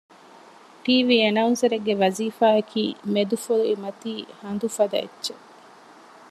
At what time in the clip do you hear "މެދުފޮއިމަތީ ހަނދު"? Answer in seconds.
3.13-4.67